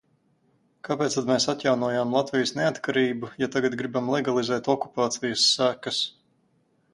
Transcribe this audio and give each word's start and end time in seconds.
Kāpēc 0.87 1.17
tad 1.17 1.27
mēs 1.31 1.43
atjaunojām 1.53 2.15
Latvijas 2.17 2.53
neatkarību, 2.61 3.29
ja 3.43 3.51
tagad 3.57 3.77
gribam 3.83 4.09
legalizēt 4.15 4.71
okupācijas 4.77 5.45
sekas? 5.53 6.03